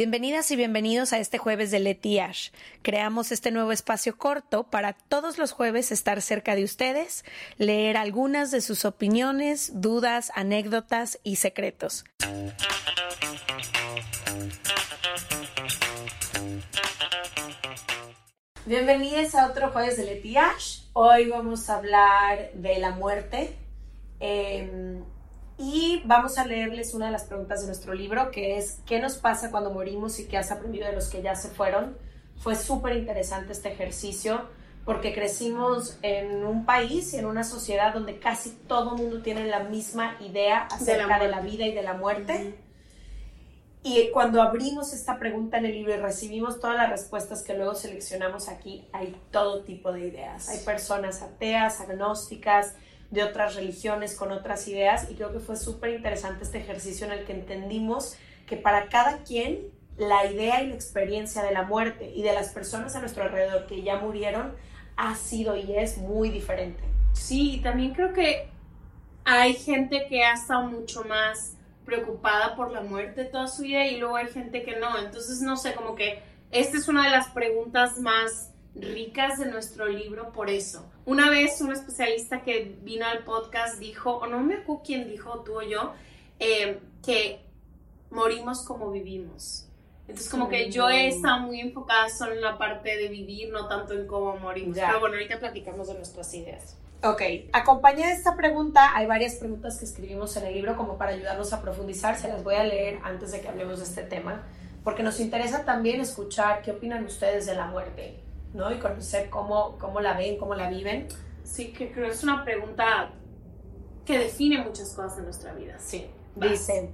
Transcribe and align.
Bienvenidas 0.00 0.50
y 0.50 0.56
bienvenidos 0.56 1.12
a 1.12 1.18
este 1.18 1.36
jueves 1.36 1.70
de 1.70 1.78
Leti 1.78 2.20
Ash. 2.20 2.52
Creamos 2.80 3.32
este 3.32 3.50
nuevo 3.50 3.70
espacio 3.70 4.16
corto 4.16 4.64
para 4.64 4.94
todos 4.94 5.36
los 5.36 5.52
jueves 5.52 5.92
estar 5.92 6.22
cerca 6.22 6.54
de 6.54 6.64
ustedes, 6.64 7.22
leer 7.58 7.98
algunas 7.98 8.50
de 8.50 8.62
sus 8.62 8.86
opiniones, 8.86 9.72
dudas, 9.74 10.32
anécdotas 10.34 11.18
y 11.22 11.36
secretos. 11.36 12.06
Bienvenidos 18.64 19.34
a 19.34 19.48
otro 19.48 19.68
jueves 19.70 19.98
de 19.98 20.04
Leti 20.04 20.38
Ash. 20.38 20.84
Hoy 20.94 21.28
vamos 21.28 21.68
a 21.68 21.76
hablar 21.76 22.52
de 22.54 22.78
la 22.78 22.92
muerte. 22.92 23.54
Em, 24.18 25.04
y 25.60 26.00
vamos 26.06 26.38
a 26.38 26.46
leerles 26.46 26.94
una 26.94 27.06
de 27.06 27.12
las 27.12 27.24
preguntas 27.24 27.60
de 27.60 27.66
nuestro 27.66 27.92
libro, 27.92 28.30
que 28.30 28.56
es 28.56 28.80
¿qué 28.86 28.98
nos 28.98 29.18
pasa 29.18 29.50
cuando 29.50 29.70
morimos 29.70 30.18
y 30.18 30.26
qué 30.26 30.38
has 30.38 30.50
aprendido 30.50 30.86
de 30.86 30.94
los 30.94 31.10
que 31.10 31.20
ya 31.20 31.34
se 31.34 31.48
fueron? 31.48 31.98
Fue 32.38 32.56
súper 32.56 32.96
interesante 32.96 33.52
este 33.52 33.70
ejercicio 33.70 34.48
porque 34.86 35.12
crecimos 35.12 35.98
en 36.00 36.46
un 36.46 36.64
país 36.64 37.12
y 37.12 37.18
en 37.18 37.26
una 37.26 37.44
sociedad 37.44 37.92
donde 37.92 38.18
casi 38.18 38.52
todo 38.66 38.96
el 38.96 39.02
mundo 39.02 39.20
tiene 39.20 39.44
la 39.48 39.60
misma 39.64 40.16
idea 40.20 40.60
acerca 40.62 41.18
de 41.18 41.28
la, 41.28 41.40
vida 41.40 41.66
y 41.66 41.74
de 41.74 41.82
la 41.82 41.92
muerte. 41.92 42.54
Y 43.82 44.10
cuando 44.12 44.40
abrimos 44.40 44.94
esta 44.94 45.18
pregunta 45.18 45.58
en 45.58 45.66
el 45.66 45.72
libro 45.72 45.92
y 45.92 45.98
recibimos 45.98 46.58
todas 46.58 46.76
las 46.78 46.88
respuestas 46.88 47.42
que 47.42 47.52
luego 47.52 47.74
seleccionamos 47.74 48.48
aquí, 48.48 48.88
hay 48.92 49.14
todo 49.30 49.62
tipo 49.62 49.92
de 49.92 50.06
ideas. 50.06 50.48
Hay 50.48 50.64
personas 50.64 51.20
ateas, 51.20 51.82
agnósticas, 51.82 52.74
de 53.10 53.24
otras 53.24 53.56
religiones, 53.56 54.14
con 54.14 54.30
otras 54.30 54.68
ideas, 54.68 55.10
y 55.10 55.14
creo 55.14 55.32
que 55.32 55.40
fue 55.40 55.56
súper 55.56 55.90
interesante 55.90 56.44
este 56.44 56.58
ejercicio 56.58 57.06
en 57.06 57.12
el 57.12 57.24
que 57.24 57.32
entendimos 57.32 58.16
que 58.46 58.56
para 58.56 58.88
cada 58.88 59.18
quien 59.24 59.68
la 59.96 60.26
idea 60.26 60.62
y 60.62 60.68
la 60.68 60.74
experiencia 60.74 61.42
de 61.42 61.52
la 61.52 61.62
muerte 61.62 62.12
y 62.14 62.22
de 62.22 62.32
las 62.32 62.50
personas 62.50 62.96
a 62.96 63.00
nuestro 63.00 63.24
alrededor 63.24 63.66
que 63.66 63.82
ya 63.82 63.98
murieron 63.98 64.54
ha 64.96 65.14
sido 65.14 65.56
y 65.56 65.76
es 65.76 65.98
muy 65.98 66.30
diferente. 66.30 66.82
Sí, 67.12 67.60
también 67.62 67.92
creo 67.92 68.12
que 68.12 68.48
hay 69.24 69.54
gente 69.54 70.06
que 70.08 70.24
ha 70.24 70.34
estado 70.34 70.62
mucho 70.68 71.04
más 71.04 71.56
preocupada 71.84 72.56
por 72.56 72.70
la 72.70 72.80
muerte 72.80 73.24
toda 73.24 73.48
su 73.48 73.62
vida 73.62 73.86
y 73.86 73.98
luego 73.98 74.16
hay 74.16 74.28
gente 74.28 74.62
que 74.62 74.76
no. 74.76 74.98
Entonces, 74.98 75.40
no 75.40 75.56
sé, 75.56 75.74
como 75.74 75.94
que 75.94 76.22
esta 76.50 76.76
es 76.76 76.88
una 76.88 77.04
de 77.04 77.10
las 77.10 77.28
preguntas 77.28 77.98
más 77.98 78.52
ricas 78.74 79.38
de 79.38 79.46
nuestro 79.46 79.86
libro 79.86 80.32
por 80.32 80.50
eso. 80.50 80.90
Una 81.10 81.28
vez 81.28 81.60
un 81.60 81.72
especialista 81.72 82.42
que 82.42 82.76
vino 82.82 83.04
al 83.04 83.24
podcast 83.24 83.80
dijo, 83.80 84.18
o 84.18 84.28
no 84.28 84.38
me 84.38 84.54
acuerdo 84.54 84.82
quién 84.86 85.08
dijo, 85.08 85.40
tú 85.40 85.58
o 85.58 85.62
yo, 85.62 85.92
eh, 86.38 86.78
que 87.04 87.40
morimos 88.12 88.62
como 88.62 88.92
vivimos. 88.92 89.66
Entonces 90.06 90.30
como 90.30 90.48
que 90.48 90.70
yo 90.70 90.88
he 90.88 91.08
estado 91.08 91.40
muy 91.40 91.58
enfocada 91.58 92.08
solo 92.10 92.34
en 92.34 92.40
la 92.40 92.56
parte 92.56 92.96
de 92.96 93.08
vivir, 93.08 93.50
no 93.50 93.66
tanto 93.66 93.94
en 93.94 94.06
cómo 94.06 94.36
morimos. 94.36 94.78
Pero 94.78 95.00
bueno, 95.00 95.16
ahorita 95.16 95.40
platicamos 95.40 95.88
de 95.88 95.94
nuestras 95.94 96.32
ideas. 96.32 96.76
Ok, 97.02 97.22
acompañada 97.52 98.10
de 98.10 98.14
esta 98.14 98.36
pregunta, 98.36 98.94
hay 98.94 99.06
varias 99.06 99.34
preguntas 99.34 99.80
que 99.80 99.86
escribimos 99.86 100.36
en 100.36 100.46
el 100.46 100.54
libro 100.54 100.76
como 100.76 100.96
para 100.96 101.10
ayudarnos 101.10 101.52
a 101.52 101.60
profundizar, 101.60 102.16
se 102.18 102.28
las 102.28 102.44
voy 102.44 102.54
a 102.54 102.62
leer 102.62 103.00
antes 103.02 103.32
de 103.32 103.40
que 103.40 103.48
hablemos 103.48 103.80
de 103.80 103.84
este 103.84 104.04
tema, 104.04 104.46
porque 104.84 105.02
nos 105.02 105.18
interesa 105.18 105.64
también 105.64 106.00
escuchar 106.00 106.62
qué 106.62 106.70
opinan 106.70 107.04
ustedes 107.04 107.46
de 107.46 107.56
la 107.56 107.66
muerte. 107.66 108.29
¿No? 108.52 108.72
Y 108.72 108.78
conocer 108.78 109.30
cómo, 109.30 109.76
cómo 109.78 110.00
la 110.00 110.16
ven, 110.16 110.38
cómo 110.38 110.54
la 110.54 110.68
viven. 110.68 111.08
Sí, 111.44 111.72
que 111.72 111.90
creo 111.92 112.06
que 112.06 112.14
es 112.14 112.22
una 112.22 112.44
pregunta 112.44 113.12
que 114.04 114.18
define 114.18 114.62
muchas 114.62 114.92
cosas 114.94 115.18
en 115.18 115.24
nuestra 115.24 115.54
vida. 115.54 115.78
Sí. 115.78 116.06
Dice, 116.36 116.90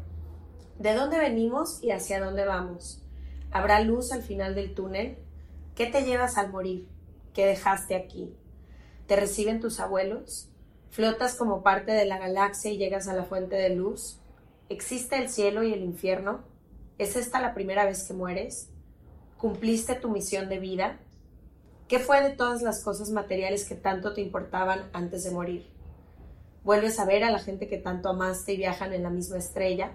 ¿de 0.78 0.94
dónde 0.94 1.18
venimos 1.18 1.82
y 1.82 1.90
hacia 1.90 2.24
dónde 2.24 2.44
vamos? 2.44 3.02
¿Habrá 3.50 3.80
luz 3.80 4.12
al 4.12 4.22
final 4.22 4.54
del 4.54 4.74
túnel? 4.74 5.18
¿Qué 5.74 5.86
te 5.86 6.04
llevas 6.04 6.36
al 6.38 6.50
morir? 6.50 6.88
¿Qué 7.34 7.46
dejaste 7.46 7.94
aquí? 7.94 8.34
¿Te 9.06 9.16
reciben 9.16 9.60
tus 9.60 9.78
abuelos? 9.78 10.50
¿Flotas 10.90 11.34
como 11.34 11.62
parte 11.62 11.92
de 11.92 12.06
la 12.06 12.18
galaxia 12.18 12.70
y 12.70 12.78
llegas 12.78 13.08
a 13.08 13.14
la 13.14 13.24
fuente 13.24 13.56
de 13.56 13.70
luz? 13.70 14.18
¿Existe 14.68 15.16
el 15.16 15.28
cielo 15.28 15.62
y 15.62 15.72
el 15.72 15.82
infierno? 15.82 16.40
¿Es 16.98 17.14
esta 17.16 17.40
la 17.40 17.54
primera 17.54 17.84
vez 17.84 18.04
que 18.04 18.14
mueres? 18.14 18.70
¿Cumpliste 19.36 19.94
tu 19.94 20.08
misión 20.10 20.48
de 20.48 20.58
vida? 20.58 20.98
¿Qué 21.88 22.00
fue 22.00 22.20
de 22.20 22.30
todas 22.30 22.62
las 22.62 22.82
cosas 22.82 23.10
materiales 23.10 23.64
que 23.64 23.76
tanto 23.76 24.12
te 24.12 24.20
importaban 24.20 24.90
antes 24.92 25.22
de 25.22 25.30
morir? 25.30 25.70
¿Vuelves 26.64 26.98
a 26.98 27.04
ver 27.04 27.22
a 27.22 27.30
la 27.30 27.38
gente 27.38 27.68
que 27.68 27.78
tanto 27.78 28.08
amaste 28.08 28.54
y 28.54 28.56
viajan 28.56 28.92
en 28.92 29.04
la 29.04 29.10
misma 29.10 29.38
estrella? 29.38 29.92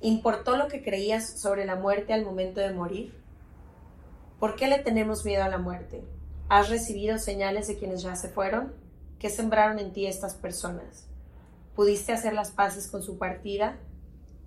¿Importó 0.00 0.56
lo 0.56 0.68
que 0.68 0.84
creías 0.84 1.28
sobre 1.28 1.66
la 1.66 1.74
muerte 1.74 2.12
al 2.12 2.24
momento 2.24 2.60
de 2.60 2.72
morir? 2.72 3.12
¿Por 4.38 4.54
qué 4.54 4.68
le 4.68 4.78
tenemos 4.78 5.24
miedo 5.24 5.42
a 5.42 5.48
la 5.48 5.58
muerte? 5.58 6.04
¿Has 6.48 6.70
recibido 6.70 7.18
señales 7.18 7.66
de 7.66 7.76
quienes 7.76 8.02
ya 8.02 8.14
se 8.14 8.28
fueron? 8.28 8.72
¿Qué 9.18 9.28
sembraron 9.28 9.80
en 9.80 9.92
ti 9.92 10.06
estas 10.06 10.34
personas? 10.34 11.08
¿Pudiste 11.74 12.12
hacer 12.12 12.32
las 12.32 12.52
paces 12.52 12.86
con 12.86 13.02
su 13.02 13.18
partida? 13.18 13.76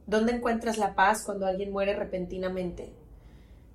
¿Dónde 0.08 0.32
encuentras 0.32 0.78
la 0.78 0.96
paz 0.96 1.24
cuando 1.24 1.48
alguien 1.48 1.74
muere 1.74 1.98
repentinamente? 1.98 2.94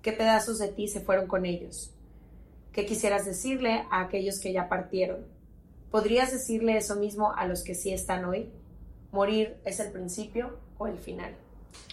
¿Qué 0.00 0.12
pedazos 0.14 0.58
de 0.58 0.68
ti 0.68 0.88
se 0.88 1.00
fueron 1.00 1.26
con 1.26 1.44
ellos? 1.44 1.92
¿Qué 2.72 2.86
quisieras 2.86 3.26
decirle 3.26 3.84
a 3.90 4.02
aquellos 4.02 4.38
que 4.38 4.52
ya 4.52 4.68
partieron? 4.68 5.26
¿Podrías 5.90 6.30
decirle 6.30 6.76
eso 6.76 6.94
mismo 6.94 7.32
a 7.34 7.46
los 7.46 7.64
que 7.64 7.74
sí 7.74 7.92
están 7.92 8.24
hoy? 8.24 8.48
¿Morir 9.10 9.56
es 9.64 9.80
el 9.80 9.90
principio 9.90 10.56
o 10.78 10.86
el 10.86 10.98
final? 10.98 11.34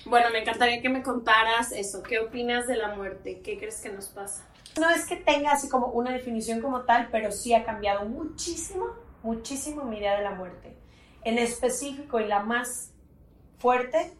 Bueno, 0.06 0.30
me 0.32 0.42
encantaría 0.42 0.80
que 0.80 0.90
me 0.90 1.02
contaras 1.02 1.72
eso. 1.72 2.04
¿Qué 2.04 2.20
opinas 2.20 2.68
de 2.68 2.76
la 2.76 2.94
muerte? 2.94 3.42
¿Qué 3.42 3.58
crees 3.58 3.82
que 3.82 3.90
nos 3.90 4.06
pasa? 4.10 4.46
No 4.80 4.88
es 4.92 5.08
que 5.08 5.16
tenga 5.16 5.52
así 5.52 5.68
como 5.68 5.88
una 5.88 6.12
definición 6.12 6.62
como 6.62 6.82
tal, 6.82 7.10
pero 7.12 7.32
sí 7.32 7.56
ha 7.56 7.66
cambiado 7.66 8.06
muchísimo, 8.06 8.86
muchísimo 9.24 9.84
mi 9.84 9.98
idea 9.98 10.16
de 10.16 10.24
la 10.24 10.36
muerte. 10.36 10.78
En 11.24 11.40
específico 11.40 12.20
y 12.20 12.28
la 12.28 12.42
más 12.42 12.92
fuerte 13.58 14.14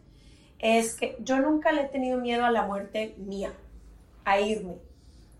es 0.58 0.94
que 0.94 1.16
yo 1.20 1.38
nunca 1.38 1.70
le 1.70 1.82
he 1.82 1.88
tenido 1.88 2.18
miedo 2.18 2.44
a 2.44 2.50
la 2.50 2.66
muerte 2.66 3.14
mía, 3.16 3.52
a 4.24 4.40
irme 4.40 4.87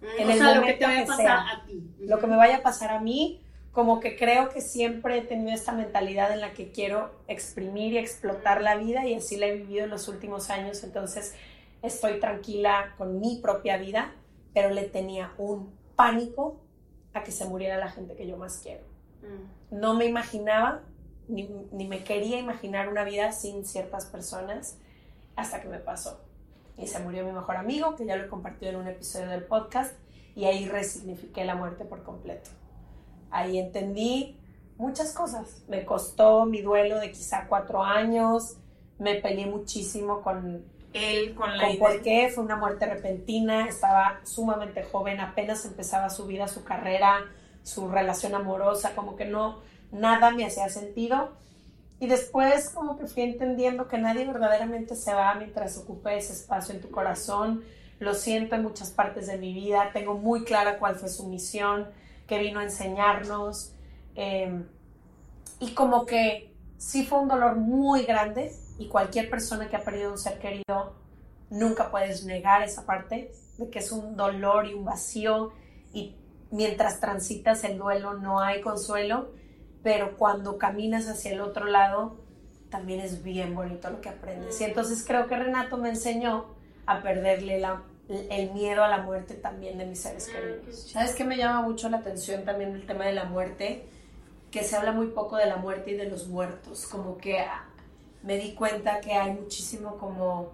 en 0.00 0.30
el 0.30 0.38
momento 0.38 0.60
lo 0.60 0.66
que 0.66 0.74
te 0.74 0.84
vaya 0.84 1.02
a 1.02 1.06
pasar 1.06 1.26
a 1.28 1.64
ti. 1.66 1.82
Lo 2.00 2.18
que 2.18 2.26
me 2.26 2.36
vaya 2.36 2.58
a 2.58 2.62
pasar 2.62 2.90
a 2.90 3.00
mí, 3.00 3.42
como 3.72 4.00
que 4.00 4.16
creo 4.16 4.48
que 4.48 4.60
siempre 4.60 5.18
he 5.18 5.22
tenido 5.22 5.52
esta 5.52 5.72
mentalidad 5.72 6.32
en 6.32 6.40
la 6.40 6.52
que 6.52 6.70
quiero 6.70 7.12
exprimir 7.26 7.92
y 7.92 7.98
explotar 7.98 8.62
la 8.62 8.76
vida 8.76 9.06
y 9.06 9.14
así 9.14 9.36
la 9.36 9.46
he 9.46 9.56
vivido 9.56 9.84
en 9.84 9.90
los 9.90 10.08
últimos 10.08 10.50
años, 10.50 10.82
entonces 10.84 11.34
estoy 11.82 12.20
tranquila 12.20 12.94
con 12.96 13.20
mi 13.20 13.36
propia 13.40 13.76
vida, 13.76 14.12
pero 14.54 14.70
le 14.70 14.84
tenía 14.84 15.32
un 15.38 15.72
pánico 15.96 16.60
a 17.14 17.22
que 17.22 17.32
se 17.32 17.44
muriera 17.44 17.76
la 17.78 17.90
gente 17.90 18.14
que 18.14 18.26
yo 18.26 18.36
más 18.36 18.58
quiero. 18.58 18.84
Mm. 19.22 19.78
No 19.78 19.94
me 19.94 20.06
imaginaba, 20.06 20.82
ni, 21.28 21.48
ni 21.72 21.86
me 21.86 22.04
quería 22.04 22.38
imaginar 22.38 22.88
una 22.88 23.04
vida 23.04 23.32
sin 23.32 23.64
ciertas 23.64 24.06
personas 24.06 24.78
hasta 25.36 25.60
que 25.60 25.68
me 25.68 25.78
pasó 25.78 26.27
y 26.78 26.86
se 26.86 27.00
murió 27.00 27.24
mi 27.24 27.32
mejor 27.32 27.56
amigo, 27.56 27.96
que 27.96 28.06
ya 28.06 28.16
lo 28.16 28.24
he 28.24 28.28
compartido 28.28 28.70
en 28.70 28.76
un 28.76 28.88
episodio 28.88 29.28
del 29.28 29.42
podcast, 29.44 29.94
y 30.34 30.44
ahí 30.44 30.66
resignifiqué 30.68 31.44
la 31.44 31.56
muerte 31.56 31.84
por 31.84 32.04
completo. 32.04 32.50
Ahí 33.30 33.58
entendí 33.58 34.38
muchas 34.76 35.12
cosas. 35.12 35.62
Me 35.68 35.84
costó 35.84 36.46
mi 36.46 36.62
duelo 36.62 37.00
de 37.00 37.10
quizá 37.10 37.46
cuatro 37.48 37.82
años, 37.82 38.56
me 38.98 39.16
peleé 39.16 39.46
muchísimo 39.46 40.22
con 40.22 40.64
él, 40.92 41.34
con 41.34 41.56
la 41.56 41.66
con 41.66 41.78
por 41.78 42.02
qué, 42.02 42.30
fue 42.32 42.44
una 42.44 42.56
muerte 42.56 42.86
repentina, 42.86 43.66
estaba 43.66 44.20
sumamente 44.24 44.84
joven, 44.84 45.20
apenas 45.20 45.64
empezaba 45.64 46.08
su 46.08 46.26
vida, 46.26 46.46
su 46.48 46.64
carrera, 46.64 47.24
su 47.62 47.88
relación 47.88 48.34
amorosa, 48.34 48.94
como 48.94 49.16
que 49.16 49.24
no, 49.24 49.60
nada 49.90 50.30
me 50.30 50.46
hacía 50.46 50.68
sentido 50.68 51.30
y 52.00 52.06
después 52.06 52.70
como 52.70 52.96
que 52.96 53.06
fui 53.06 53.24
entendiendo 53.24 53.88
que 53.88 53.98
nadie 53.98 54.24
verdaderamente 54.24 54.94
se 54.94 55.12
va 55.12 55.34
mientras 55.34 55.76
ocupe 55.78 56.16
ese 56.16 56.32
espacio 56.32 56.74
en 56.74 56.80
tu 56.80 56.90
corazón. 56.90 57.64
Lo 57.98 58.14
siento 58.14 58.54
en 58.54 58.62
muchas 58.62 58.90
partes 58.90 59.26
de 59.26 59.36
mi 59.36 59.52
vida. 59.52 59.90
Tengo 59.92 60.14
muy 60.14 60.44
clara 60.44 60.78
cuál 60.78 60.94
fue 60.94 61.08
su 61.08 61.26
misión, 61.26 61.88
que 62.28 62.38
vino 62.38 62.60
a 62.60 62.62
enseñarnos. 62.62 63.72
Em, 64.14 64.64
y 65.58 65.72
como 65.74 66.06
que 66.06 66.54
sí 66.76 67.04
fue 67.04 67.18
un 67.18 67.28
dolor 67.28 67.56
muy 67.56 68.04
grande 68.04 68.52
y 68.78 68.86
cualquier 68.86 69.28
persona 69.28 69.68
que 69.68 69.74
ha 69.74 69.82
perdido 69.82 70.12
un 70.12 70.18
ser 70.18 70.38
querido 70.38 70.94
nunca 71.50 71.90
puedes 71.90 72.24
negar 72.24 72.62
esa 72.62 72.86
parte 72.86 73.32
de 73.56 73.70
que 73.70 73.80
es 73.80 73.90
un 73.90 74.16
dolor 74.16 74.66
y 74.66 74.74
un 74.74 74.84
vacío 74.84 75.52
y 75.92 76.14
mientras 76.52 77.00
transitas 77.00 77.64
el 77.64 77.78
duelo 77.78 78.14
no 78.14 78.40
hay 78.40 78.60
consuelo 78.60 79.30
pero 79.82 80.16
cuando 80.16 80.58
caminas 80.58 81.08
hacia 81.08 81.32
el 81.32 81.40
otro 81.40 81.66
lado, 81.66 82.16
también 82.70 83.00
es 83.00 83.22
bien 83.22 83.54
bonito 83.54 83.90
lo 83.90 84.00
que 84.00 84.08
aprendes. 84.08 84.60
Y 84.60 84.64
entonces 84.64 85.04
creo 85.06 85.26
que 85.26 85.36
Renato 85.36 85.78
me 85.78 85.90
enseñó 85.90 86.46
a 86.86 87.02
perderle 87.02 87.62
el 88.08 88.50
miedo 88.52 88.82
a 88.82 88.88
la 88.88 88.98
muerte 88.98 89.34
también 89.34 89.78
de 89.78 89.86
mis 89.86 90.00
seres 90.00 90.28
queridos. 90.28 90.90
¿Sabes 90.90 91.14
qué 91.14 91.24
me 91.24 91.36
llama 91.36 91.62
mucho 91.62 91.88
la 91.88 91.98
atención 91.98 92.44
también 92.44 92.74
el 92.74 92.86
tema 92.86 93.04
de 93.06 93.12
la 93.12 93.24
muerte? 93.24 93.84
Que 94.50 94.62
se 94.64 94.76
habla 94.76 94.92
muy 94.92 95.08
poco 95.08 95.36
de 95.36 95.46
la 95.46 95.56
muerte 95.56 95.90
y 95.90 95.94
de 95.94 96.08
los 96.08 96.28
muertos, 96.28 96.86
como 96.86 97.18
que 97.18 97.40
ah, 97.40 97.66
me 98.22 98.38
di 98.38 98.54
cuenta 98.54 99.00
que 99.00 99.12
hay 99.12 99.32
muchísimo 99.32 99.98
como 99.98 100.52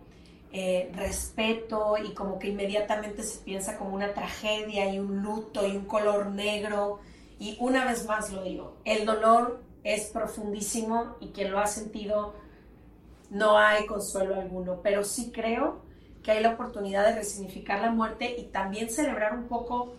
eh, 0.52 0.90
respeto 0.94 1.96
y 1.98 2.12
como 2.14 2.38
que 2.38 2.48
inmediatamente 2.48 3.22
se 3.22 3.38
piensa 3.38 3.76
como 3.76 3.94
una 3.94 4.14
tragedia 4.14 4.88
y 4.92 4.98
un 4.98 5.22
luto 5.22 5.66
y 5.66 5.76
un 5.76 5.84
color 5.84 6.26
negro. 6.26 7.00
Y 7.38 7.56
una 7.60 7.84
vez 7.84 8.06
más 8.06 8.32
lo 8.32 8.42
digo, 8.42 8.76
el 8.84 9.04
dolor 9.04 9.60
es 9.82 10.06
profundísimo 10.06 11.16
y 11.20 11.28
quien 11.28 11.52
lo 11.52 11.58
ha 11.60 11.66
sentido 11.66 12.34
no 13.30 13.58
hay 13.58 13.86
consuelo 13.86 14.36
alguno, 14.36 14.80
pero 14.82 15.04
sí 15.04 15.30
creo 15.32 15.82
que 16.22 16.32
hay 16.32 16.42
la 16.42 16.50
oportunidad 16.50 17.06
de 17.06 17.16
resignificar 17.16 17.80
la 17.80 17.90
muerte 17.90 18.34
y 18.38 18.44
también 18.44 18.88
celebrar 18.88 19.34
un 19.34 19.48
poco 19.48 19.94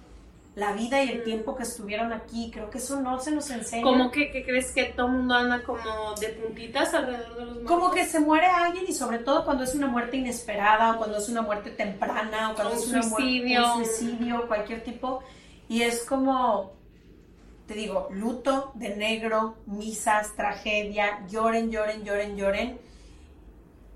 la 0.55 0.71
vida 0.71 1.03
y 1.03 1.09
el 1.09 1.23
tiempo 1.23 1.55
que 1.55 1.63
estuvieron 1.63 2.13
aquí. 2.13 2.49
Creo 2.51 2.69
que 2.69 2.77
eso 2.77 2.99
no 3.01 3.19
se 3.19 3.31
nos 3.31 3.49
enseña. 3.49 3.83
¿Cómo 3.83 4.09
que, 4.09 4.31
crees 4.31 4.71
que 4.71 4.85
todo 4.85 5.09
mundo 5.09 5.35
anda 5.35 5.61
como 5.63 6.15
de 6.19 6.29
puntitas 6.29 6.93
alrededor 6.93 7.35
de 7.35 7.45
los 7.45 7.53
muertos? 7.55 7.71
Como 7.71 7.91
que 7.91 8.05
se 8.05 8.19
muere 8.21 8.47
alguien 8.47 8.85
y 8.87 8.93
sobre 8.93 9.19
todo 9.19 9.43
cuando 9.43 9.65
es 9.65 9.75
una 9.75 9.87
muerte 9.87 10.17
inesperada 10.17 10.93
o 10.93 10.97
cuando 10.97 11.17
es 11.17 11.29
una 11.29 11.41
muerte 11.41 11.71
temprana 11.71 12.51
o 12.51 12.55
cuando 12.55 12.73
es 12.73 12.87
una 12.87 13.03
suicidio. 13.03 13.59
Muerte, 13.59 13.77
un 13.77 13.85
suicidio, 13.85 14.47
cualquier 14.47 14.83
tipo. 14.83 15.21
Y 15.67 15.81
es 15.81 16.05
como, 16.05 16.71
te 17.67 17.73
digo, 17.73 18.09
luto 18.11 18.71
de 18.75 18.95
negro, 18.95 19.57
misas, 19.65 20.35
tragedia, 20.35 21.25
lloren, 21.27 21.71
lloren, 21.71 22.03
lloren, 22.03 22.37
lloren. 22.37 22.79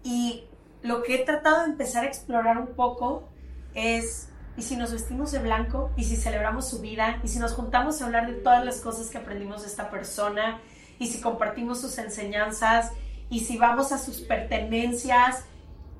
Y 0.04 0.46
lo 0.82 1.04
que 1.04 1.16
he 1.16 1.26
tratado 1.26 1.60
de 1.60 1.66
empezar 1.66 2.06
a 2.06 2.08
explorar 2.08 2.58
un 2.58 2.76
poco 2.76 3.30
es 3.76 4.30
y 4.60 4.62
si 4.62 4.76
nos 4.76 4.92
vestimos 4.92 5.32
de 5.32 5.40
blanco, 5.40 5.90
y 5.96 6.04
si 6.04 6.18
celebramos 6.18 6.68
su 6.68 6.80
vida, 6.82 7.22
y 7.24 7.30
si 7.30 7.40
nos 7.40 7.54
juntamos 7.54 8.02
a 8.02 8.06
hablar 8.06 8.28
de 8.28 8.34
todas 8.34 8.66
las 8.66 8.82
cosas 8.82 9.10
que 9.10 9.18
aprendimos 9.18 9.62
de 9.62 9.68
esta 9.68 9.90
persona, 9.90 10.60
y 11.00 11.08
si 11.08 11.22
compartimos 11.22 11.80
sus 11.80 11.98
enseñanzas, 11.98 12.92
y 13.30 13.40
si 13.42 13.58
vamos 13.58 13.92
a 13.92 13.98
sus 13.98 14.22
pertenencias. 14.22 15.46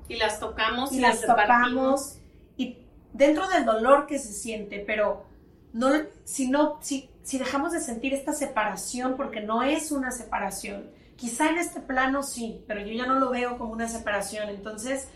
Y 0.08 0.16
las 0.16 0.40
tocamos 0.40 0.92
y, 0.92 1.00
las, 1.00 1.22
tocamos. 1.22 2.18
Y 2.56 2.78
dentro 3.12 3.48
del 3.48 3.64
dolor 3.64 4.06
que 4.06 4.18
se 4.18 4.32
siente, 4.32 4.84
pero 4.86 5.24
no, 5.72 5.92
si, 6.24 6.50
no, 6.50 6.78
si, 6.82 7.08
si 7.22 7.38
dejamos 7.38 7.72
de 7.72 7.80
sentir 7.80 8.14
esta 8.14 8.32
separación, 8.32 9.16
porque 9.16 9.40
no 9.40 9.62
es 9.62 9.92
una 9.92 10.10
separación, 10.10 10.90
quizá 11.16 11.50
en 11.50 11.58
este 11.58 11.80
plano 11.80 12.22
sí, 12.22 12.64
pero 12.66 12.80
yo 12.80 12.92
ya 12.92 13.06
no 13.06 13.18
lo 13.18 13.30
veo 13.30 13.58
como 13.58 13.72
una 13.72 13.88
separación. 13.88 14.48
Entonces, 14.48 15.08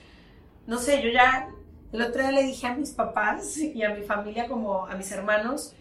no 0.66 0.78
sé, 0.78 1.02
yo 1.02 1.08
ya 1.08 1.48
el 1.92 2.02
otro 2.02 2.20
día 2.20 2.32
le 2.32 2.42
dije 2.42 2.66
a 2.66 2.74
mis 2.74 2.90
papás 2.90 3.56
y 3.56 3.82
a 3.82 3.94
mi 3.94 4.02
familia, 4.02 4.46
como 4.46 4.86
a 4.86 4.96
mis 4.96 5.10
hermanos 5.12 5.74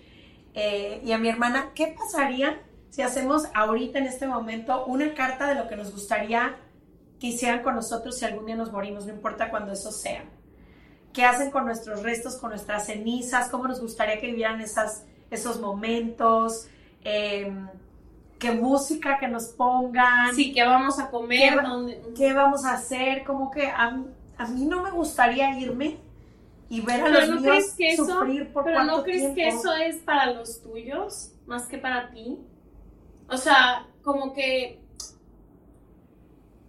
eh, 0.53 1.01
y 1.03 1.11
a 1.11 1.17
mi 1.17 1.27
hermana, 1.27 1.71
¿qué 1.75 1.95
pasaría 1.97 2.61
si 2.89 3.01
hacemos 3.01 3.47
ahorita 3.53 3.99
en 3.99 4.05
este 4.05 4.27
momento 4.27 4.85
una 4.85 5.13
carta 5.13 5.47
de 5.47 5.55
lo 5.55 5.67
que 5.67 5.75
nos 5.75 5.91
gustaría 5.91 6.55
que 7.19 7.27
hicieran 7.27 7.63
con 7.63 7.75
nosotros 7.75 8.17
si 8.17 8.25
algún 8.25 8.45
día 8.45 8.55
nos 8.55 8.71
morimos, 8.71 9.05
no 9.05 9.13
importa 9.13 9.49
cuándo 9.49 9.73
eso 9.73 9.91
sea? 9.91 10.23
¿Qué 11.11 11.25
hacen 11.25 11.51
con 11.51 11.65
nuestros 11.65 12.01
restos, 12.01 12.37
con 12.37 12.51
nuestras 12.51 12.85
cenizas? 12.85 13.49
¿Cómo 13.49 13.67
nos 13.67 13.81
gustaría 13.81 14.19
que 14.19 14.27
vivieran 14.27 14.61
esas, 14.61 15.05
esos 15.33 15.59
momentos? 15.59 16.67
Em, 17.03 17.67
¿Qué 18.39 18.51
música 18.51 19.17
que 19.19 19.27
nos 19.27 19.45
pongan? 19.45 20.35
Sí, 20.35 20.51
¿qué 20.51 20.63
vamos 20.65 20.99
a 20.99 21.09
comer? 21.09 21.55
¿Qué, 22.15 22.33
vamos 22.33 22.65
a 22.65 22.73
hacer? 22.73 23.23
Como 23.23 23.49
que 23.51 23.67
a 23.67 23.91
mí 24.49 24.65
no 24.65 24.83
me 24.83 24.91
gustaría 24.91 25.57
irme 25.57 25.97
y 26.73 26.81
ver 26.81 27.03
a 27.03 27.09
los 27.09 27.41
no 27.41 27.51
que 27.77 27.95
sufrir 27.95 28.51
por 28.51 28.63
Pero 28.63 28.83
¿no 28.83 29.03
crees 29.03 29.35
que 29.35 29.47
eso 29.47 29.75
es 29.75 29.97
para 29.97 30.33
los 30.33 30.61
tuyos 30.61 31.31
más 31.45 31.67
que 31.67 31.77
para 31.77 32.09
ti? 32.09 32.39
O 33.29 33.37
sea, 33.37 33.85
como 34.01 34.33
que 34.33 34.79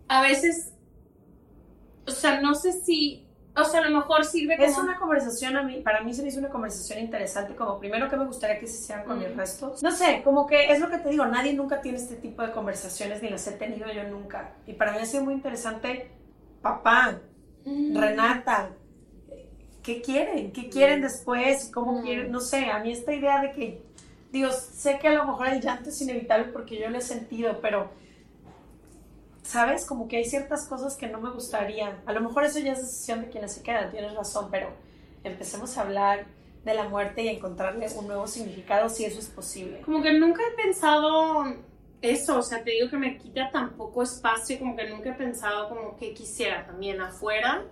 a 0.09 0.21
veces, 0.21 0.73
o 2.07 2.11
sea, 2.11 2.41
no 2.43 2.55
sé 2.55 2.73
si, 2.73 3.24
o 3.57 3.65
sea, 3.65 3.81
a 3.81 3.89
lo 3.89 3.97
mejor 3.97 4.25
sirve 4.25 4.57
como... 4.57 4.69
Es 4.69 4.79
una 4.79 4.99
conversación, 4.99 5.57
a 5.57 5.63
mí, 5.63 5.81
para 5.81 6.03
mí 6.03 6.13
se 6.13 6.23
me 6.23 6.29
hizo 6.29 6.41
una 6.41 6.49
conversación 6.49 6.99
interesante, 6.99 7.55
como 7.55 7.79
primero 7.79 8.09
que 8.09 8.17
me 8.17 8.25
gustaría 8.25 8.59
que 8.59 8.67
se 8.67 8.83
hicieran 8.83 9.05
con 9.05 9.19
mis 9.19 9.35
restos. 9.37 9.83
No 9.83 9.93
sé, 9.93 10.23
como 10.25 10.47
que 10.47 10.73
es 10.73 10.81
lo 10.81 10.91
que 10.91 10.99
te 10.99 11.09
digo, 11.09 11.25
nadie 11.27 11.53
nunca 11.53 11.81
tiene 11.81 11.99
este 11.99 12.17
tipo 12.17 12.43
de 12.43 12.51
conversaciones, 12.51 13.23
ni 13.23 13.31
las 13.31 13.47
he 13.47 13.53
tenido 13.53 13.93
yo 13.93 14.05
nunca. 14.05 14.55
Y 14.67 14.73
para 14.73 14.93
mí 14.93 14.99
ha 14.99 15.07
sido 15.07 15.25
muy 15.25 15.35
interesante, 15.35 16.11
papá, 16.63 17.21
Renata, 17.65 18.71
¿qué 19.83 20.03
quieren? 20.03 20.53
¿Qué 20.53 20.69
quieren 20.69 21.01
después? 21.03 21.71
¿Cómo 21.73 22.03
quieren? 22.03 22.33
No 22.33 22.41
sé, 22.41 22.71
a 22.71 22.81
mí 22.81 22.91
esta 22.91 23.15
idea 23.15 23.41
de 23.41 23.53
que, 23.53 23.83
Dios, 24.33 24.57
sé 24.57 24.99
que 24.99 25.09
a 25.09 25.13
lo 25.13 25.27
mejor 25.27 25.47
el 25.49 25.61
llanto 25.61 25.91
es 25.91 26.03
inevitable 26.03 26.47
porque 26.53 26.81
yo 26.81 26.91
lo 26.91 26.99
he 26.99 27.03
sentido, 27.03 27.61
pero, 27.63 27.91
¿sabes? 29.45 29.87
Como 29.87 30.09
que 30.09 30.17
hay 30.17 30.25
ciertas 30.25 30.67
cosas 30.67 30.97
que 30.97 31.07
no 31.07 31.21
me 31.21 31.31
gustaría. 31.31 32.03
A 32.07 32.13
lo 32.13 32.21
mejor 32.21 32.45
eso 32.45 32.59
ya 32.59 32.73
es 32.73 32.81
decisión 32.81 33.21
de 33.21 33.29
quienes 33.29 33.53
se 33.53 33.63
quedan, 33.63 33.91
tienes 33.91 34.15
razón, 34.15 34.49
pero 34.51 34.71
empecemos 35.23 35.79
a 35.79 35.83
hablar 35.83 36.27
de 36.65 36.75
la 36.75 36.89
muerte 36.89 37.23
y 37.23 37.29
encontrarle 37.29 37.87
un 37.95 38.07
nuevo 38.07 38.27
significado 38.27 38.89
si 38.89 39.05
eso 39.05 39.19
es 39.19 39.29
posible. 39.29 39.83
Como 39.83 40.03
que 40.03 40.13
nunca 40.15 40.43
he 40.43 40.63
pensado 40.63 41.45
eso, 42.01 42.39
o 42.39 42.43
sea, 42.43 42.65
te 42.65 42.71
digo 42.73 42.89
que 42.89 42.97
me 42.97 43.19
quita 43.19 43.51
tan 43.51 43.77
poco 43.77 44.03
espacio, 44.03 44.59
como 44.59 44.77
que 44.77 44.89
nunca 44.89 45.11
he 45.11 45.15
pensado 45.15 45.69
como 45.69 45.97
que 45.97 46.15
quisiera 46.15 46.67
también 46.67 47.01
afuera, 47.01 47.65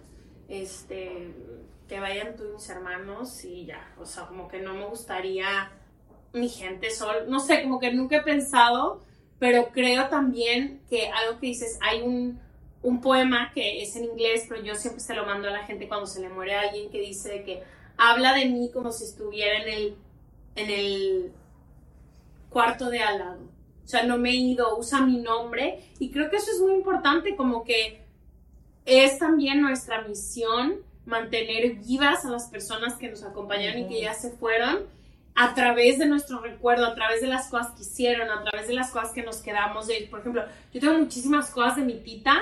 este, 0.49 1.35
que 1.89 2.01
vayan 2.01 2.37
tú 2.37 2.45
y 2.45 2.53
mis 2.55 2.69
hermanos 2.69 3.45
y 3.45 3.67
ya, 3.67 3.95
o 3.99 4.05
sea, 4.05 4.27
como 4.27 4.49
que 4.49 4.61
no 4.61 4.75
me 4.75 4.87
gustaría 4.87 5.71
mi 6.35 6.49
gente 6.49 6.91
sol, 6.91 7.27
no 7.29 7.41
sé, 7.41 7.63
como 7.63 7.79
que 7.79 7.93
nunca 7.93 8.17
he 8.17 8.23
pensado, 8.23 9.01
pero 9.43 9.71
creo 9.73 10.07
también 10.07 10.83
que 10.89 11.09
algo 11.09 11.41
que 11.41 11.49
dices, 11.49 11.77
hay 11.81 12.03
un, 12.03 12.39
un 12.81 13.01
poema 13.01 13.51
que 13.53 13.83
es 13.83 13.97
en 13.97 14.05
inglés, 14.05 14.47
pero 14.49 14.63
yo 14.63 14.77
siempre 14.77 15.01
se 15.01 15.17
lo 15.17 15.27
mando 15.27 15.49
a 15.49 15.51
la 15.51 15.65
gente 15.65 15.89
cuando 15.89 16.07
se 16.07 16.21
le 16.21 16.29
muere 16.29 16.55
a 16.55 16.61
alguien 16.61 16.91
que 16.91 17.01
dice 17.01 17.43
que 17.43 17.61
habla 17.97 18.35
de 18.35 18.45
mí 18.45 18.71
como 18.73 18.93
si 18.93 19.03
estuviera 19.03 19.65
en 19.65 19.69
el, 19.69 19.97
en 20.55 20.71
el 20.71 21.33
cuarto 22.51 22.89
de 22.89 23.01
al 23.01 23.19
lado. 23.19 23.41
O 23.85 23.89
sea, 23.89 24.05
no 24.05 24.17
me 24.17 24.31
he 24.31 24.37
ido, 24.37 24.79
usa 24.79 25.01
mi 25.01 25.17
nombre. 25.17 25.91
Y 25.99 26.13
creo 26.13 26.31
que 26.31 26.37
eso 26.37 26.53
es 26.53 26.61
muy 26.61 26.75
importante, 26.75 27.35
como 27.35 27.65
que 27.65 28.01
es 28.87 29.19
también 29.19 29.61
nuestra 29.61 30.03
misión 30.03 30.83
mantener 31.05 31.79
vivas 31.85 32.25
a 32.25 32.31
las 32.31 32.47
personas 32.47 32.95
que 32.95 33.09
nos 33.09 33.25
acompañaron 33.25 33.81
y 33.81 33.89
que 33.89 34.03
ya 34.03 34.15
se 34.15 34.31
fueron 34.31 34.87
a 35.35 35.55
través 35.55 35.99
de 35.99 36.07
nuestro 36.07 36.41
recuerdo, 36.41 36.87
a 36.87 36.95
través 36.95 37.21
de 37.21 37.27
las 37.27 37.49
cosas 37.49 37.73
que 37.73 37.83
hicieron, 37.83 38.31
a 38.31 38.43
través 38.43 38.69
de 38.69 38.75
las 38.75 38.91
cosas 38.91 39.13
que 39.13 39.23
nos 39.23 39.39
quedamos 39.39 39.87
de 39.87 40.07
Por 40.11 40.21
ejemplo, 40.21 40.45
yo 40.73 40.81
tengo 40.81 40.99
muchísimas 40.99 41.51
cosas 41.51 41.77
de 41.77 41.83
mi 41.83 41.95
tita, 42.01 42.37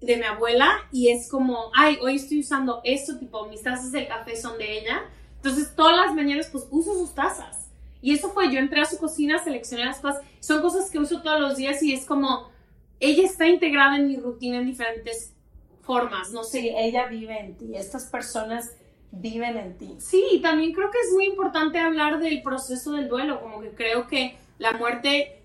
de 0.00 0.16
mi 0.16 0.24
abuela, 0.24 0.70
y 0.90 1.10
es 1.10 1.28
como, 1.28 1.70
ay, 1.74 1.98
hoy 2.00 2.16
estoy 2.16 2.40
usando 2.40 2.80
esto, 2.84 3.18
tipo, 3.18 3.46
mis 3.46 3.62
tazas 3.62 3.92
de 3.92 4.08
café 4.08 4.36
son 4.36 4.58
de 4.58 4.78
ella. 4.78 5.02
Entonces, 5.36 5.74
todas 5.76 5.96
las 6.06 6.14
mañanas, 6.14 6.48
pues, 6.50 6.66
uso 6.70 6.94
sus 6.94 7.14
tazas. 7.14 7.68
Y 8.00 8.12
eso 8.12 8.30
fue, 8.30 8.52
yo 8.52 8.58
entré 8.58 8.80
a 8.80 8.86
su 8.86 8.98
cocina, 8.98 9.42
seleccioné 9.42 9.84
las 9.84 10.00
cosas, 10.00 10.22
son 10.40 10.60
cosas 10.60 10.90
que 10.90 10.98
uso 10.98 11.22
todos 11.22 11.40
los 11.40 11.56
días 11.56 11.82
y 11.82 11.92
es 11.94 12.04
como, 12.04 12.50
ella 12.98 13.24
está 13.24 13.46
integrada 13.46 13.96
en 13.96 14.08
mi 14.08 14.16
rutina 14.16 14.58
en 14.58 14.66
diferentes 14.66 15.34
formas, 15.82 16.32
no 16.32 16.42
sé. 16.42 16.60
Sí, 16.60 16.72
ella 16.76 17.06
vive 17.06 17.38
en 17.38 17.56
ti, 17.56 17.76
estas 17.76 18.06
personas 18.06 18.72
viven 19.12 19.56
en 19.56 19.78
ti. 19.78 19.96
Sí, 19.98 20.40
también 20.42 20.72
creo 20.72 20.90
que 20.90 20.98
es 20.98 21.12
muy 21.12 21.26
importante 21.26 21.78
hablar 21.78 22.18
del 22.18 22.42
proceso 22.42 22.92
del 22.92 23.08
duelo, 23.08 23.40
como 23.40 23.60
que 23.60 23.70
creo 23.70 24.08
que 24.08 24.36
la 24.58 24.72
muerte 24.72 25.42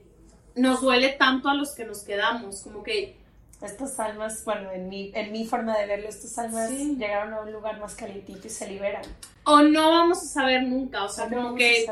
nos 0.55 0.81
duele 0.81 1.09
tanto 1.09 1.49
a 1.49 1.53
los 1.53 1.75
que 1.75 1.85
nos 1.85 2.03
quedamos, 2.03 2.61
como 2.61 2.83
que... 2.83 3.15
Estas 3.59 3.99
almas, 3.99 4.45
bueno, 4.45 4.71
en 4.71 4.87
mi, 4.87 5.11
en 5.15 5.31
mi 5.31 5.43
forma 5.47 5.75
de 5.75 5.87
verlo, 5.87 6.07
estas 6.07 6.37
almas 6.37 6.69
llegaron 6.69 7.33
a 7.33 7.41
un 7.41 7.51
lugar 7.51 7.79
más 7.79 7.95
calientito 7.95 8.45
y 8.45 8.51
se 8.51 8.67
liberan. 8.67 9.01
O 9.45 9.63
no 9.63 9.89
vamos 9.89 10.19
a 10.19 10.27
saber 10.27 10.61
nunca, 10.61 11.03
o 11.03 11.09
sea, 11.09 11.27
como 11.27 11.55
que 11.55 11.87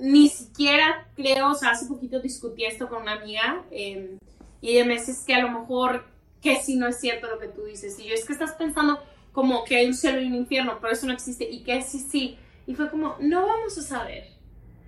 ni 0.00 0.28
siquiera 0.28 1.06
creo, 1.14 1.52
o 1.52 1.54
sea, 1.54 1.70
hace 1.70 1.86
poquito 1.86 2.20
discutí 2.20 2.64
esto 2.64 2.88
con 2.88 3.02
una 3.02 3.12
amiga 3.12 3.64
em, 3.70 4.18
y 4.60 4.70
ella 4.70 4.84
me 4.84 4.94
dice 4.94 5.14
que 5.26 5.34
a 5.34 5.40
lo 5.40 5.50
mejor 5.50 6.04
que 6.40 6.56
si 6.56 6.76
no 6.76 6.88
es 6.88 6.98
cierto 6.98 7.28
lo 7.28 7.38
que 7.38 7.48
tú 7.48 7.64
dices. 7.64 7.98
Y 7.98 8.08
yo 8.08 8.14
es 8.14 8.24
que 8.24 8.32
estás 8.32 8.52
pensando 8.52 8.98
como 9.32 9.64
que 9.64 9.76
hay 9.76 9.86
un 9.86 9.94
cielo 9.94 10.20
y 10.20 10.26
un 10.26 10.34
infierno, 10.34 10.78
pero 10.80 10.92
eso 10.92 11.06
no 11.06 11.12
existe. 11.12 11.48
Y 11.48 11.62
que 11.62 11.82
sí, 11.82 11.98
sí. 11.98 12.38
Y 12.66 12.74
fue 12.74 12.90
como, 12.90 13.16
no 13.20 13.46
vamos 13.46 13.76
a 13.78 13.82
saber. 13.82 14.24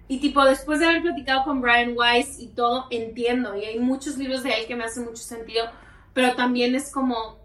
Y 0.09 0.19
tipo, 0.19 0.45
después 0.45 0.81
de 0.81 0.87
haber 0.87 1.03
platicado 1.03 1.45
con 1.45 1.61
Brian 1.61 1.95
Weiss 1.97 2.39
y 2.39 2.49
todo, 2.49 2.87
entiendo. 2.91 3.57
Y 3.57 3.65
hay 3.65 3.79
muchos 3.79 4.19
libros 4.19 4.43
de 4.43 4.53
él 4.53 4.67
que 4.67 4.77
me 4.77 4.85
hacen 4.85 5.05
mucho 5.05 5.23
sentido. 5.23 5.67
Pero 6.13 6.35
también 6.35 6.75
es 6.75 6.91
como, 6.91 7.39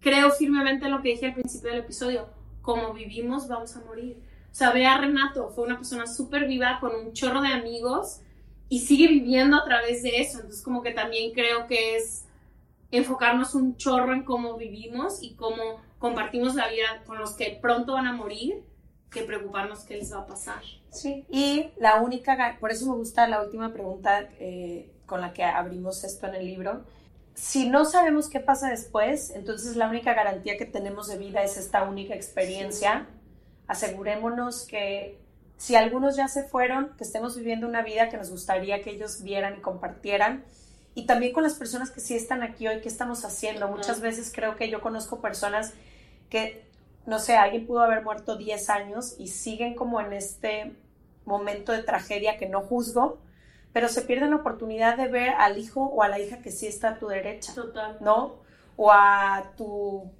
creo 0.00 0.30
firmemente 0.30 0.86
en 0.86 0.92
lo 0.92 1.02
que 1.02 1.10
dije 1.10 1.26
al 1.26 1.34
principio 1.34 1.70
del 1.70 1.80
episodio. 1.80 2.28
Como 2.62 2.94
vivimos, 2.94 3.48
vamos 3.48 3.76
a 3.76 3.80
morir. 3.84 4.16
O 4.50 4.54
sea, 4.54 4.70
ve 4.70 4.86
a 4.86 4.98
Renato, 4.98 5.50
fue 5.50 5.64
una 5.64 5.76
persona 5.76 6.06
súper 6.06 6.46
viva, 6.46 6.78
con 6.80 6.94
un 6.94 7.12
chorro 7.12 7.42
de 7.42 7.48
amigos 7.48 8.20
y 8.68 8.80
sigue 8.80 9.08
viviendo 9.08 9.56
a 9.56 9.64
través 9.64 10.02
de 10.02 10.20
eso. 10.20 10.38
Entonces, 10.38 10.62
como 10.62 10.82
que 10.82 10.92
también 10.92 11.32
creo 11.32 11.66
que 11.66 11.96
es 11.96 12.24
enfocarnos 12.90 13.54
un 13.54 13.76
chorro 13.76 14.12
en 14.14 14.22
cómo 14.22 14.56
vivimos 14.56 15.22
y 15.22 15.34
cómo 15.34 15.80
compartimos 15.98 16.54
la 16.54 16.68
vida 16.68 17.02
con 17.06 17.18
los 17.18 17.34
que 17.34 17.58
pronto 17.60 17.94
van 17.94 18.06
a 18.06 18.12
morir 18.12 18.64
que 19.10 19.22
preocuparnos 19.22 19.84
qué 19.84 19.96
les 19.96 20.12
va 20.12 20.20
a 20.20 20.26
pasar. 20.26 20.62
Sí, 20.90 21.24
y 21.28 21.70
la 21.78 22.02
única, 22.02 22.56
por 22.60 22.70
eso 22.72 22.86
me 22.86 22.96
gusta 22.96 23.28
la 23.28 23.42
última 23.42 23.72
pregunta 23.72 24.28
eh, 24.38 24.92
con 25.06 25.20
la 25.20 25.32
que 25.32 25.44
abrimos 25.44 26.02
esto 26.04 26.26
en 26.26 26.34
el 26.34 26.46
libro, 26.46 26.84
si 27.34 27.68
no 27.68 27.84
sabemos 27.84 28.28
qué 28.28 28.38
pasa 28.38 28.70
después, 28.70 29.30
entonces 29.30 29.76
la 29.76 29.88
única 29.88 30.14
garantía 30.14 30.56
que 30.56 30.66
tenemos 30.66 31.08
de 31.08 31.18
vida 31.18 31.42
es 31.42 31.56
esta 31.56 31.82
única 31.82 32.14
experiencia. 32.14 33.08
Asegurémonos 33.66 34.66
que 34.66 35.18
si 35.56 35.74
algunos 35.74 36.16
ya 36.16 36.28
se 36.28 36.44
fueron, 36.44 36.94
que 36.96 37.02
estemos 37.02 37.36
viviendo 37.36 37.66
una 37.66 37.82
vida 37.82 38.08
que 38.08 38.16
nos 38.16 38.30
gustaría 38.30 38.82
que 38.82 38.90
ellos 38.90 39.22
vieran 39.22 39.56
y 39.58 39.60
compartieran. 39.60 40.44
Y 40.94 41.06
también 41.06 41.32
con 41.32 41.42
las 41.42 41.54
personas 41.54 41.90
que 41.90 42.00
sí 42.00 42.14
están 42.14 42.42
aquí 42.42 42.68
hoy, 42.68 42.80
¿qué 42.80 42.88
estamos 42.88 43.24
haciendo? 43.24 43.68
Muchas 43.68 44.00
veces 44.00 44.30
creo 44.32 44.56
que 44.56 44.70
yo 44.70 44.80
conozco 44.80 45.20
personas 45.20 45.74
que, 46.30 46.64
no 47.06 47.18
sé, 47.18 47.36
alguien 47.36 47.66
pudo 47.66 47.80
haber 47.80 48.02
muerto 48.02 48.36
10 48.36 48.70
años 48.70 49.16
y 49.18 49.28
siguen 49.28 49.74
como 49.74 50.00
en 50.00 50.12
este 50.12 50.72
momento 51.24 51.72
de 51.72 51.82
tragedia 51.82 52.36
que 52.36 52.48
no 52.48 52.60
juzgo, 52.60 53.18
pero 53.72 53.88
se 53.88 54.02
pierden 54.02 54.30
la 54.30 54.36
oportunidad 54.36 54.96
de 54.96 55.08
ver 55.08 55.30
al 55.30 55.58
hijo 55.58 55.82
o 55.82 56.02
a 56.02 56.08
la 56.08 56.20
hija 56.20 56.38
que 56.38 56.52
sí 56.52 56.68
está 56.68 56.90
a 56.90 56.98
tu 56.98 57.08
derecha. 57.08 57.54
Total. 57.54 57.96
¿No? 58.00 58.36
O 58.76 58.92
a 58.92 59.52
tu 59.56 60.10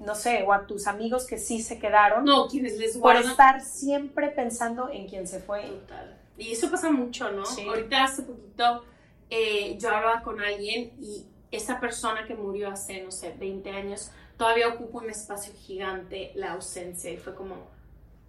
no 0.00 0.14
sé, 0.14 0.42
o 0.46 0.52
a 0.52 0.66
tus 0.66 0.86
amigos 0.86 1.26
que 1.26 1.38
sí 1.38 1.60
se 1.60 1.78
quedaron. 1.78 2.24
No, 2.24 2.48
quienes 2.48 2.78
les 2.78 2.92
Por 2.92 3.02
guardan. 3.02 3.30
estar 3.30 3.60
siempre 3.60 4.28
pensando 4.28 4.88
en 4.90 5.06
quién 5.06 5.26
se 5.26 5.40
fue. 5.40 5.62
Total. 5.62 6.18
Y 6.38 6.52
eso 6.52 6.70
pasa 6.70 6.90
mucho, 6.90 7.30
¿no? 7.30 7.44
Sí. 7.44 7.66
Ahorita 7.68 8.04
hace 8.04 8.22
poquito 8.22 8.82
eh, 9.30 9.78
yo 9.78 9.88
hablaba 9.88 10.22
con 10.22 10.40
alguien 10.40 10.92
y 11.00 11.26
esa 11.50 11.80
persona 11.80 12.26
que 12.26 12.34
murió 12.34 12.68
hace, 12.68 13.02
no 13.02 13.10
sé, 13.10 13.34
20 13.38 13.70
años, 13.70 14.10
todavía 14.36 14.68
ocupa 14.68 14.98
un 14.98 15.10
espacio 15.10 15.52
gigante 15.54 16.32
la 16.34 16.52
ausencia 16.52 17.10
y 17.10 17.16
fue 17.16 17.34
como, 17.34 17.68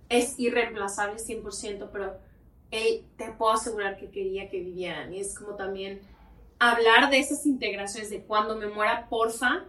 es 0.09 0.39
irreemplazable 0.39 1.17
100%, 1.17 1.89
pero 1.91 2.17
te 2.69 3.31
puedo 3.37 3.51
asegurar 3.51 3.97
que 3.97 4.09
quería 4.09 4.49
que 4.49 4.59
vivieran. 4.59 5.13
Y 5.13 5.19
es 5.19 5.37
como 5.37 5.55
también 5.55 6.01
hablar 6.59 7.09
de 7.09 7.19
esas 7.19 7.45
integraciones 7.45 8.09
de 8.09 8.21
cuando 8.21 8.55
me 8.55 8.67
muera, 8.67 9.07
porfa, 9.09 9.65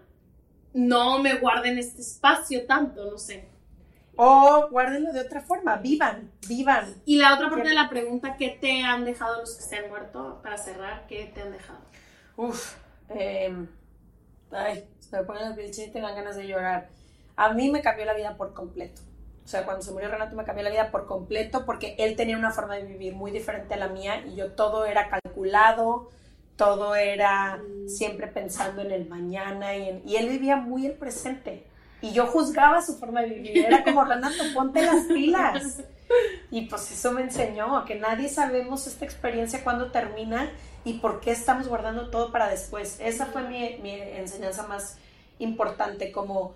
no 0.72 1.18
me 1.18 1.34
guarden 1.38 1.78
este 1.78 2.00
espacio 2.00 2.66
tanto, 2.66 3.10
no 3.10 3.18
sé. 3.18 3.48
O 4.24 4.68
guárdenlo 4.70 5.12
de 5.12 5.20
otra 5.20 5.40
forma, 5.40 5.76
vivan, 5.76 6.30
vivan. 6.48 6.94
Y 7.06 7.16
la 7.16 7.34
otra 7.34 7.50
parte 7.50 7.68
de 7.70 7.74
la 7.74 7.88
pregunta, 7.88 8.36
¿qué 8.36 8.50
te 8.50 8.82
han 8.84 9.04
dejado 9.04 9.40
los 9.40 9.56
que 9.56 9.62
se 9.62 9.76
han 9.78 9.88
muerto? 9.88 10.40
Para 10.42 10.56
cerrar, 10.58 11.06
¿qué 11.08 11.30
te 11.34 11.40
han 11.42 11.50
dejado? 11.50 11.80
Uf, 12.36 12.76
eh, 13.08 13.52
ay, 14.52 14.84
se 15.00 15.16
me 15.16 15.24
ponen 15.24 15.54
piel 15.56 15.72
chinita 15.72 15.98
y 15.98 16.02
dan 16.02 16.14
ganas 16.14 16.36
de 16.36 16.46
llorar. 16.46 16.88
A 17.36 17.52
mí 17.52 17.70
me 17.70 17.82
cambió 17.82 18.04
la 18.04 18.14
vida 18.14 18.36
por 18.36 18.54
completo. 18.54 19.00
O 19.44 19.48
sea, 19.48 19.64
cuando 19.64 19.82
se 19.82 19.90
murió 19.90 20.08
Renato 20.08 20.36
me 20.36 20.44
cambió 20.44 20.62
la 20.62 20.70
vida 20.70 20.90
por 20.92 21.06
completo 21.06 21.66
porque 21.66 21.96
él 21.98 22.14
tenía 22.14 22.36
una 22.38 22.52
forma 22.52 22.76
de 22.76 22.84
vivir 22.84 23.14
muy 23.14 23.32
diferente 23.32 23.74
a 23.74 23.76
la 23.76 23.88
mía 23.88 24.24
y 24.24 24.36
yo 24.36 24.52
todo 24.52 24.84
era 24.86 25.08
calculado, 25.08 26.10
todo 26.56 26.94
era 26.94 27.60
siempre 27.88 28.28
pensando 28.28 28.82
en 28.82 28.92
el 28.92 29.08
mañana 29.08 29.74
y, 29.76 29.88
en- 29.88 30.02
y 30.08 30.16
él 30.16 30.28
vivía 30.28 30.56
muy 30.56 30.86
el 30.86 30.92
presente. 30.92 31.66
Y 32.02 32.12
yo 32.12 32.26
juzgaba 32.26 32.82
su 32.82 32.98
forma 32.98 33.22
de 33.22 33.28
vivir. 33.28 33.64
Era 33.64 33.84
como, 33.84 34.04
Renato, 34.04 34.42
ponte 34.54 34.84
las 34.84 35.06
pilas. 35.06 35.78
Y 36.50 36.62
pues 36.66 36.90
eso 36.90 37.12
me 37.12 37.22
enseñó 37.22 37.84
que 37.86 37.94
nadie 37.94 38.28
sabemos 38.28 38.86
esta 38.86 39.04
experiencia 39.04 39.64
cuándo 39.64 39.90
termina 39.90 40.50
y 40.84 40.94
por 40.94 41.20
qué 41.20 41.30
estamos 41.30 41.68
guardando 41.68 42.10
todo 42.10 42.32
para 42.32 42.48
después. 42.48 42.98
Esa 43.00 43.26
fue 43.26 43.48
mi, 43.48 43.78
mi 43.82 43.92
enseñanza 43.92 44.66
más 44.66 44.98
importante, 45.38 46.12
como 46.12 46.54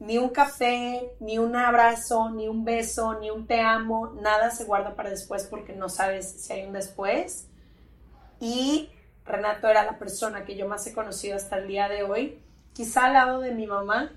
ni 0.00 0.18
un 0.18 0.28
café, 0.28 1.12
ni 1.18 1.38
un 1.38 1.56
abrazo, 1.56 2.30
ni 2.30 2.46
un 2.46 2.64
beso, 2.64 3.18
ni 3.18 3.30
un 3.30 3.46
te 3.46 3.60
amo, 3.60 4.14
nada 4.20 4.50
se 4.50 4.64
guarda 4.64 4.94
para 4.94 5.10
después 5.10 5.44
porque 5.44 5.72
no 5.72 5.88
sabes 5.88 6.30
si 6.30 6.52
hay 6.52 6.66
un 6.66 6.72
después. 6.72 7.48
Y 8.38 8.90
Renato 9.24 9.68
era 9.68 9.84
la 9.84 9.98
persona 9.98 10.44
que 10.44 10.56
yo 10.56 10.68
más 10.68 10.86
he 10.86 10.92
conocido 10.92 11.36
hasta 11.36 11.58
el 11.58 11.68
día 11.68 11.88
de 11.88 12.04
hoy, 12.04 12.38
quizá 12.72 13.06
al 13.06 13.14
lado 13.14 13.40
de 13.40 13.52
mi 13.52 13.66
mamá, 13.66 14.12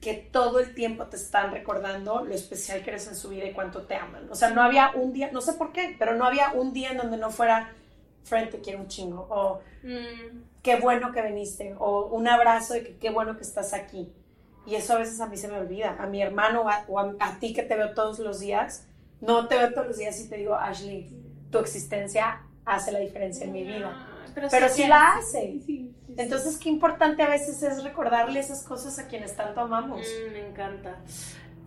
que 0.00 0.14
todo 0.14 0.60
el 0.60 0.74
tiempo 0.74 1.06
te 1.06 1.16
están 1.16 1.50
recordando 1.52 2.24
lo 2.24 2.34
especial 2.34 2.82
que 2.82 2.90
eres 2.90 3.08
en 3.08 3.16
su 3.16 3.30
vida 3.30 3.44
y 3.46 3.52
cuánto 3.52 3.82
te 3.82 3.96
aman. 3.96 4.28
O 4.30 4.34
sea, 4.36 4.50
no 4.50 4.62
había 4.62 4.92
un 4.94 5.12
día, 5.12 5.30
no 5.32 5.40
sé 5.40 5.54
por 5.54 5.72
qué, 5.72 5.96
pero 5.98 6.14
no 6.14 6.24
había 6.24 6.52
un 6.52 6.72
día 6.72 6.92
en 6.92 6.98
donde 6.98 7.16
no 7.16 7.30
fuera, 7.30 7.72
friend, 8.24 8.50
te 8.50 8.60
quiero 8.60 8.80
un 8.80 8.88
chingo, 8.88 9.26
o 9.30 9.60
Mm, 9.82 10.42
qué 10.62 10.76
bueno 10.76 11.12
que 11.12 11.22
viniste, 11.22 11.74
o 11.78 12.06
un 12.06 12.26
abrazo 12.28 12.74
de 12.74 12.82
que 12.82 12.96
qué 12.98 13.10
bueno 13.10 13.36
que 13.36 13.42
estás 13.42 13.72
aquí. 13.74 14.12
Y 14.66 14.74
eso 14.74 14.94
a 14.94 14.98
veces 14.98 15.20
a 15.20 15.26
mí 15.26 15.36
se 15.36 15.48
me 15.48 15.56
olvida. 15.58 15.96
A 15.98 16.06
mi 16.06 16.20
hermano 16.20 16.62
o 16.62 16.68
a, 16.68 16.84
o 16.88 16.98
a- 16.98 17.14
a 17.20 17.38
ti 17.38 17.54
que 17.54 17.62
te 17.62 17.76
veo 17.76 17.94
todos 17.94 18.18
los 18.18 18.40
días, 18.40 18.86
no 19.20 19.46
te 19.48 19.56
veo 19.56 19.72
todos 19.72 19.86
los 19.88 19.96
días 19.98 20.20
y 20.20 20.28
te 20.28 20.36
digo, 20.36 20.54
Ashley, 20.56 21.08
tu 21.50 21.58
existencia 21.58 22.42
hace 22.64 22.92
la 22.92 22.98
diferencia 22.98 23.46
en 23.46 23.52
mi 23.52 23.64
vida. 23.64 23.96
Ay, 24.24 24.48
Pero 24.50 24.68
sí 24.68 24.86
la 24.86 25.14
hace. 25.14 25.40
Sí, 25.40 25.60
sí, 25.60 25.64
sí. 25.66 25.87
Entonces, 26.18 26.58
qué 26.58 26.68
importante 26.68 27.22
a 27.22 27.28
veces 27.28 27.62
es 27.62 27.84
recordarle 27.84 28.40
esas 28.40 28.64
cosas 28.64 28.98
a 28.98 29.06
quienes 29.06 29.36
tanto 29.36 29.60
amamos. 29.60 30.00
Mm, 30.00 30.32
me 30.32 30.48
encanta. 30.48 30.96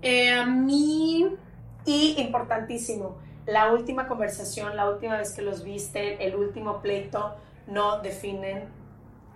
Eh, 0.02 0.32
a 0.32 0.46
mí, 0.46 1.38
Y 1.86 2.22
importantísimo, 2.22 3.18
la 3.48 3.72
última 3.72 4.08
conversación, 4.08 4.76
la 4.76 4.88
última 4.88 5.18
vez 5.18 5.34
que 5.34 5.42
los 5.42 5.64
viste, 5.64 6.24
el 6.28 6.36
último 6.36 6.80
pleito, 6.82 7.34
no 7.66 8.02
definen 8.02 8.66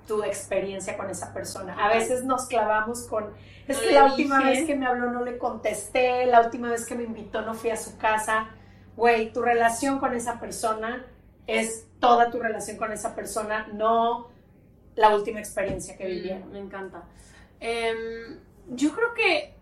tu 0.05 0.22
experiencia 0.22 0.95
con 0.95 1.10
esa 1.10 1.34
persona. 1.34 1.75
A 1.84 1.89
veces 1.89 2.24
nos 2.24 2.45
clavamos 2.45 3.07
con, 3.07 3.34
es 3.67 3.77
No 3.77 3.84
que 3.84 3.91
la 3.93 4.05
última 4.05 4.43
vez 4.43 4.65
que 4.67 4.75
me 4.75 4.86
habló 4.86 5.10
no 5.10 5.24
le 5.24 5.39
contesté, 5.39 6.27
la 6.27 6.41
última 6.41 6.69
vez 6.69 6.86
que 6.86 6.93
me 6.93 7.03
invitó 7.03 7.41
no 7.41 7.55
fui 7.55 7.72
a 7.72 7.77
su 7.77 7.98
casa. 7.98 8.50
Güey, 8.95 9.34
tu 9.34 9.41
relación 9.41 9.98
con 9.98 10.13
esa 10.13 10.39
persona 10.39 11.05
es 11.48 11.88
toda 12.00 12.29
tu 12.29 12.39
relación 12.39 12.77
con 12.77 12.91
esa 12.91 13.15
persona, 13.15 13.67
no 13.74 14.35
la 14.95 15.15
última 15.15 15.39
experiencia 15.39 15.97
que 15.97 16.05
vivieron. 16.05 16.49
Mm, 16.49 16.51
me 16.51 16.59
encanta. 16.59 17.03
Em, 17.59 18.39
yo 18.69 18.93
creo 18.93 19.13
que 19.13 19.53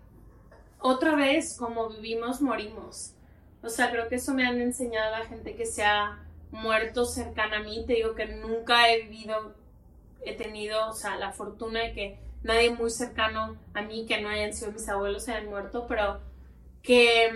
otra 0.79 1.15
vez, 1.15 1.55
como 1.57 1.89
vivimos, 1.89 2.41
morimos. 2.41 3.13
O 3.61 3.69
sea, 3.69 3.91
creo 3.91 4.09
que 4.09 4.15
eso 4.15 4.33
me 4.33 4.45
han 4.45 4.59
enseñado 4.61 5.11
la 5.11 5.25
gente 5.25 5.55
que 5.55 5.65
se 5.65 5.83
ha 5.83 6.19
muerto 6.51 7.05
cercana 7.05 7.57
a 7.57 7.63
mí. 7.63 7.85
Te 7.87 7.93
digo 7.93 8.15
que 8.15 8.25
nunca 8.25 8.89
he 8.91 9.03
vivido, 9.03 9.55
he 10.25 10.35
tenido, 10.35 10.89
o 10.89 10.93
sea, 10.93 11.17
la 11.17 11.31
fortuna 11.31 11.81
de 11.81 11.93
que 11.93 12.19
nadie 12.43 12.71
muy 12.71 12.89
cercano 12.89 13.57
a 13.73 13.81
mí, 13.81 14.05
que 14.05 14.21
no 14.21 14.29
hayan 14.29 14.53
sido 14.53 14.71
mis 14.71 14.87
abuelos, 14.89 15.23
se 15.23 15.33
hayan 15.33 15.49
muerto, 15.49 15.87
pero 15.87 16.19
que 16.81 17.31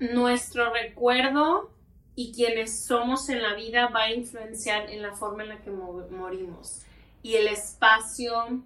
nuestro 0.00 0.72
recuerdo 0.72 1.70
y 2.16 2.32
quienes 2.32 2.84
somos 2.84 3.28
en 3.28 3.42
la 3.42 3.54
vida 3.54 3.88
va 3.88 4.04
a 4.04 4.12
influenciar 4.12 4.90
en 4.90 5.02
la 5.02 5.14
forma 5.16 5.42
en 5.42 5.48
la 5.50 5.60
que 5.62 5.70
mo- 5.70 6.06
morimos. 6.10 6.82
Y 7.22 7.34
el 7.36 7.48
espacio, 7.48 8.60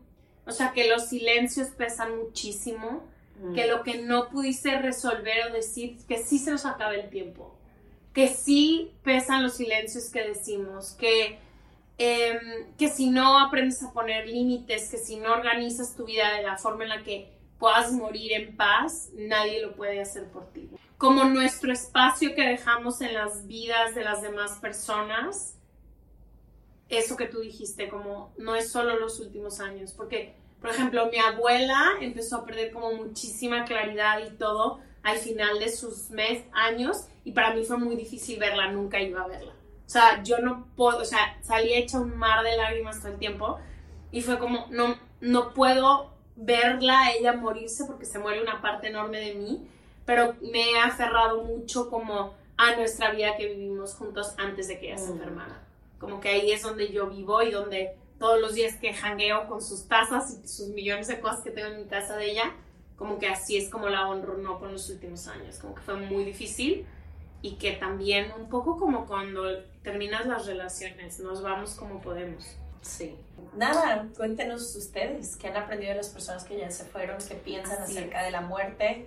o 0.46 0.50
sea, 0.52 0.72
que 0.72 0.88
los 0.88 1.08
silencios 1.08 1.68
pesan 1.68 2.16
muchísimo, 2.18 3.04
que 3.54 3.68
lo 3.68 3.84
que 3.84 3.98
no 4.02 4.28
pudiste 4.30 4.76
resolver 4.80 5.48
o 5.48 5.52
decir, 5.52 5.96
que 6.08 6.18
sí 6.18 6.38
se 6.38 6.50
nos 6.50 6.66
acaba 6.66 6.94
el 6.94 7.08
tiempo, 7.08 7.54
que 8.12 8.26
sí 8.28 8.90
pesan 9.04 9.44
los 9.44 9.54
silencios 9.56 10.10
que 10.10 10.24
decimos, 10.26 10.92
que, 10.98 11.38
em, 11.98 12.66
que 12.76 12.88
si 12.88 13.10
no 13.10 13.38
aprendes 13.38 13.80
a 13.84 13.92
poner 13.92 14.26
límites, 14.26 14.90
que 14.90 14.98
si 14.98 15.16
no 15.16 15.32
organizas 15.32 15.94
tu 15.94 16.04
vida 16.04 16.32
de 16.34 16.42
la 16.42 16.58
forma 16.58 16.82
en 16.82 16.90
la 16.90 17.02
que 17.04 17.32
puedas 17.60 17.92
morir 17.92 18.32
en 18.32 18.56
paz, 18.56 19.10
nadie 19.14 19.62
lo 19.62 19.74
puede 19.74 20.00
hacer 20.00 20.24
por 20.30 20.46
ti. 20.52 20.68
Como 20.98 21.24
nuestro 21.24 21.72
espacio 21.72 22.34
que 22.34 22.42
dejamos 22.42 23.00
en 23.00 23.14
las 23.14 23.46
vidas 23.46 23.94
de 23.94 24.04
las 24.04 24.20
demás 24.20 24.58
personas, 24.58 25.54
eso 26.88 27.16
que 27.16 27.26
tú 27.26 27.40
dijiste, 27.40 27.88
como 27.88 28.32
no 28.36 28.56
es 28.56 28.72
solo 28.72 28.98
los 28.98 29.20
últimos 29.20 29.60
años, 29.60 29.92
porque, 29.92 30.34
por 30.60 30.70
ejemplo, 30.70 31.06
mi 31.06 31.18
abuela 31.18 31.92
empezó 32.00 32.38
a 32.38 32.44
perder 32.44 32.72
como 32.72 32.92
muchísima 32.92 33.64
claridad 33.64 34.20
y 34.26 34.30
todo 34.36 34.80
al 35.02 35.18
final 35.18 35.58
de 35.60 35.70
sus 35.70 36.10
mes, 36.10 36.44
años, 36.52 37.06
y 37.24 37.32
para 37.32 37.54
mí 37.54 37.64
fue 37.64 37.78
muy 37.78 37.94
difícil 37.94 38.38
verla, 38.38 38.72
nunca 38.72 39.00
iba 39.00 39.22
a 39.22 39.28
verla. 39.28 39.52
O 39.86 39.90
sea, 39.90 40.22
yo 40.22 40.38
no 40.38 40.66
puedo, 40.76 40.98
o 40.98 41.04
sea, 41.04 41.38
salí 41.42 41.74
hecha 41.74 42.00
un 42.00 42.16
mar 42.16 42.44
de 42.44 42.56
lágrimas 42.56 43.00
todo 43.00 43.12
el 43.12 43.18
tiempo, 43.18 43.58
y 44.10 44.22
fue 44.22 44.38
como, 44.38 44.66
no, 44.70 44.98
no 45.20 45.54
puedo 45.54 46.12
verla 46.36 47.12
ella 47.12 47.34
morirse 47.34 47.84
porque 47.84 48.04
se 48.04 48.18
muere 48.18 48.42
una 48.42 48.60
parte 48.60 48.88
enorme 48.88 49.18
de 49.20 49.34
mí, 49.34 49.68
pero 50.08 50.34
me 50.40 50.70
he 50.70 50.78
aferrado 50.78 51.44
mucho 51.44 51.90
como 51.90 52.32
a 52.56 52.74
nuestra 52.76 53.10
vida 53.12 53.36
que 53.36 53.46
vivimos 53.46 53.94
juntos 53.94 54.32
antes 54.38 54.66
de 54.66 54.80
que 54.80 54.86
ella 54.86 54.96
se 54.96 55.10
Mm. 55.10 55.16
enfermara. 55.18 55.60
Como 55.98 56.18
que 56.18 56.30
ahí 56.30 56.50
es 56.50 56.62
donde 56.62 56.90
yo 56.90 57.10
vivo 57.10 57.42
y 57.42 57.50
donde 57.50 57.94
todos 58.18 58.40
los 58.40 58.54
días 58.54 58.76
que 58.76 58.94
jangueo 58.94 59.46
con 59.48 59.60
sus 59.60 59.86
tazas 59.86 60.38
y 60.42 60.48
sus 60.48 60.68
millones 60.68 61.08
de 61.08 61.20
cosas 61.20 61.42
que 61.42 61.50
tengo 61.50 61.68
en 61.68 61.82
mi 61.82 61.84
casa 61.84 62.16
de 62.16 62.30
ella, 62.30 62.54
como 62.96 63.18
que 63.18 63.28
así 63.28 63.58
es 63.58 63.68
como 63.68 63.90
la 63.90 64.08
honro, 64.08 64.38
no 64.38 64.58
con 64.58 64.72
los 64.72 64.88
últimos 64.88 65.28
años. 65.28 65.58
Como 65.58 65.74
que 65.74 65.82
fue 65.82 65.96
muy 65.96 66.24
difícil 66.24 66.86
y 67.42 67.56
que 67.56 67.72
también 67.72 68.32
un 68.32 68.48
poco 68.48 68.78
como 68.78 69.04
cuando 69.06 69.62
terminas 69.82 70.24
las 70.24 70.46
relaciones, 70.46 71.20
nos 71.20 71.42
vamos 71.42 71.74
como 71.74 72.00
podemos. 72.00 72.56
Sí. 72.80 73.14
Nada, 73.54 74.08
cuéntenos 74.16 74.74
ustedes 74.74 75.36
qué 75.36 75.48
han 75.48 75.58
aprendido 75.58 75.90
de 75.90 75.98
las 75.98 76.08
personas 76.08 76.44
que 76.44 76.56
ya 76.56 76.70
se 76.70 76.84
fueron, 76.86 77.18
qué 77.28 77.34
piensan 77.34 77.82
Así 77.82 77.98
acerca 77.98 78.22
de 78.22 78.30
la 78.30 78.40
muerte 78.40 79.06